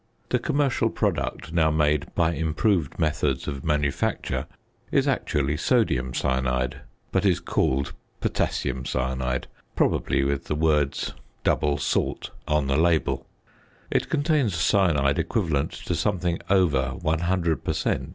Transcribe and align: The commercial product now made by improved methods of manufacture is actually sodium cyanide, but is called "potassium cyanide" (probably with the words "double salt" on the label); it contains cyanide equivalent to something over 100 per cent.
The 0.29 0.39
commercial 0.39 0.89
product 0.89 1.53
now 1.53 1.69
made 1.69 2.07
by 2.15 2.33
improved 2.33 2.97
methods 2.97 3.47
of 3.47 3.63
manufacture 3.63 4.47
is 4.91 5.07
actually 5.07 5.57
sodium 5.57 6.15
cyanide, 6.15 6.77
but 7.11 7.23
is 7.23 7.39
called 7.39 7.93
"potassium 8.19 8.83
cyanide" 8.83 9.45
(probably 9.75 10.23
with 10.23 10.45
the 10.45 10.55
words 10.55 11.13
"double 11.43 11.77
salt" 11.77 12.31
on 12.47 12.65
the 12.65 12.77
label); 12.77 13.27
it 13.91 14.09
contains 14.09 14.55
cyanide 14.55 15.19
equivalent 15.19 15.71
to 15.71 15.93
something 15.93 16.39
over 16.49 16.95
100 16.99 17.63
per 17.63 17.71
cent. 17.73 18.09